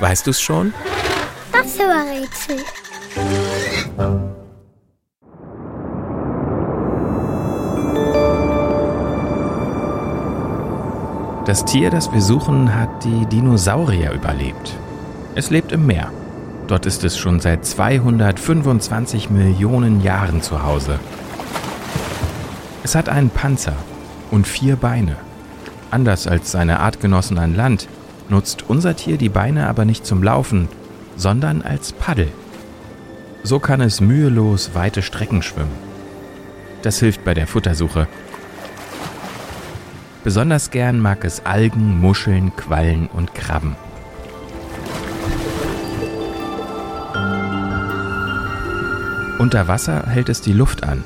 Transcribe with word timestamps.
Weißt 0.00 0.26
du's 0.26 0.40
schon? 0.40 0.72
Das 1.52 1.78
war 1.78 2.04
Rätsel. 2.06 2.56
Das 11.44 11.64
Tier, 11.64 11.90
das 11.90 12.12
wir 12.12 12.22
suchen, 12.22 12.74
hat 12.74 13.04
die 13.04 13.26
Dinosaurier 13.26 14.12
überlebt. 14.12 14.74
Es 15.34 15.50
lebt 15.50 15.72
im 15.72 15.86
Meer. 15.86 16.10
Dort 16.66 16.86
ist 16.86 17.04
es 17.04 17.18
schon 17.18 17.40
seit 17.40 17.66
225 17.66 19.28
Millionen 19.28 20.02
Jahren 20.02 20.40
zu 20.40 20.62
Hause. 20.62 20.98
Es 22.84 22.94
hat 22.94 23.08
einen 23.08 23.30
Panzer 23.30 23.76
und 24.30 24.46
vier 24.46 24.76
Beine. 24.76 25.16
Anders 25.90 26.26
als 26.26 26.52
seine 26.52 26.80
Artgenossen 26.80 27.38
an 27.38 27.54
Land 27.54 27.88
nutzt 28.30 28.64
unser 28.68 28.96
Tier 28.96 29.16
die 29.16 29.28
Beine 29.28 29.68
aber 29.68 29.84
nicht 29.84 30.06
zum 30.06 30.22
Laufen, 30.22 30.68
sondern 31.16 31.62
als 31.62 31.92
Paddel. 31.92 32.28
So 33.42 33.58
kann 33.58 33.80
es 33.80 34.00
mühelos 34.00 34.70
weite 34.74 35.02
Strecken 35.02 35.42
schwimmen. 35.42 35.90
Das 36.82 36.98
hilft 36.98 37.24
bei 37.24 37.34
der 37.34 37.46
Futtersuche. 37.46 38.06
Besonders 40.24 40.70
gern 40.70 41.00
mag 41.00 41.24
es 41.24 41.46
Algen, 41.46 41.98
Muscheln, 42.00 42.54
Quallen 42.56 43.06
und 43.06 43.34
Krabben. 43.34 43.76
Unter 49.38 49.68
Wasser 49.68 50.06
hält 50.06 50.28
es 50.28 50.42
die 50.42 50.52
Luft 50.52 50.84
an. 50.84 51.02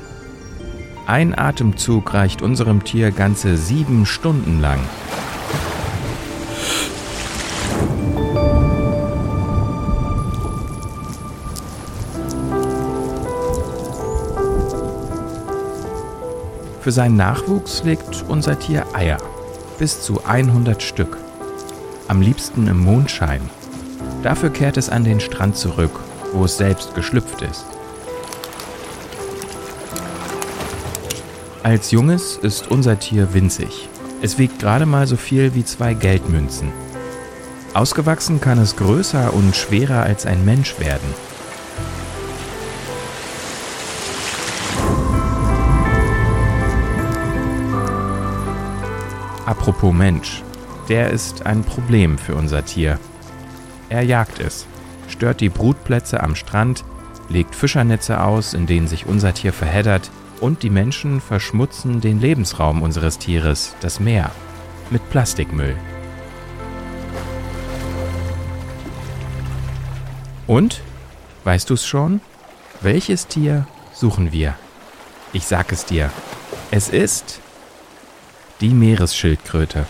Ein 1.07 1.37
Atemzug 1.37 2.13
reicht 2.13 2.41
unserem 2.41 2.83
Tier 2.83 3.11
ganze 3.11 3.55
sieben 3.55 4.05
Stunden 4.05 4.59
lang. 4.59 4.79
Für 16.85 16.91
seinen 16.91 17.15
Nachwuchs 17.15 17.83
legt 17.83 18.25
unser 18.27 18.59
Tier 18.59 18.85
Eier. 18.93 19.17
Bis 19.79 20.03
zu 20.03 20.23
100 20.23 20.83
Stück. 20.83 21.17
Am 22.07 22.21
liebsten 22.21 22.67
im 22.67 22.77
Mondschein. 22.77 23.41
Dafür 24.21 24.51
kehrt 24.51 24.77
es 24.77 24.91
an 24.91 25.03
den 25.03 25.19
Strand 25.19 25.57
zurück, 25.57 25.99
wo 26.31 26.45
es 26.45 26.57
selbst 26.57 26.93
geschlüpft 26.93 27.41
ist. 27.41 27.65
Als 31.63 31.89
Junges 31.89 32.37
ist 32.37 32.69
unser 32.69 32.99
Tier 32.99 33.33
winzig. 33.33 33.89
Es 34.21 34.37
wiegt 34.37 34.59
gerade 34.59 34.85
mal 34.85 35.07
so 35.07 35.17
viel 35.17 35.55
wie 35.55 35.65
zwei 35.65 35.95
Geldmünzen. 35.95 36.71
Ausgewachsen 37.73 38.39
kann 38.39 38.59
es 38.59 38.75
größer 38.75 39.33
und 39.33 39.55
schwerer 39.55 40.03
als 40.03 40.27
ein 40.27 40.45
Mensch 40.45 40.79
werden. 40.79 41.15
Apropos 49.45 49.93
Mensch, 49.93 50.41
der 50.89 51.11
ist 51.11 51.45
ein 51.45 51.63
Problem 51.63 52.17
für 52.17 52.33
unser 52.33 52.65
Tier. 52.65 52.99
Er 53.89 54.01
jagt 54.01 54.39
es, 54.39 54.65
stört 55.07 55.39
die 55.39 55.49
Brutplätze 55.49 56.21
am 56.23 56.35
Strand, 56.35 56.83
legt 57.29 57.53
Fischernetze 57.53 58.23
aus, 58.23 58.55
in 58.55 58.65
denen 58.65 58.87
sich 58.87 59.05
unser 59.05 59.35
Tier 59.35 59.53
verheddert, 59.53 60.09
und 60.41 60.63
die 60.63 60.71
Menschen 60.71 61.21
verschmutzen 61.21 62.01
den 62.01 62.19
Lebensraum 62.19 62.81
unseres 62.81 63.19
Tieres, 63.19 63.75
das 63.81 63.99
Meer, 63.99 64.31
mit 64.89 65.07
Plastikmüll. 65.11 65.75
Und? 70.47 70.81
Weißt 71.43 71.69
du's 71.69 71.85
schon? 71.85 72.19
Welches 72.81 73.27
Tier 73.27 73.67
suchen 73.93 74.31
wir? 74.31 74.55
Ich 75.33 75.45
sag 75.45 75.71
es 75.71 75.85
dir. 75.85 76.09
Es 76.71 76.89
ist 76.89 77.41
die 78.61 78.69
Meeresschildkröte. 78.69 79.87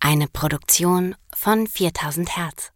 Eine 0.00 0.26
Produktion 0.28 1.16
von 1.34 1.66
4000 1.66 2.36
Hertz. 2.36 2.72